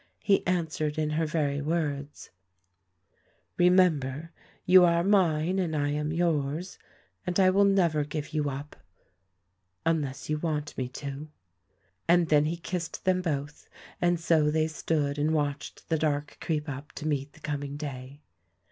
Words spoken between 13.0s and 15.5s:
them both; and so they stood and